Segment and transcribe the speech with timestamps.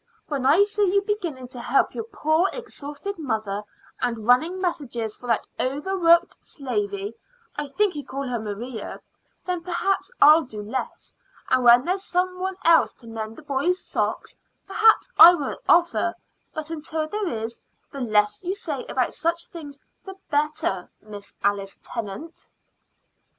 [0.29, 3.61] "When I see you beginning to help your poor, exhausted mother,
[4.01, 7.13] and running messages for that overworked slavey
[7.55, 8.99] I think you call her Maria
[9.45, 11.13] then perhaps I'll do less.
[11.51, 14.35] And when there's some one else to mend the boys' socks,
[14.65, 16.15] perhaps I won't offer;
[16.51, 17.61] but until there is,
[17.91, 22.49] the less you say about such things the better, Miss Alice Tennant."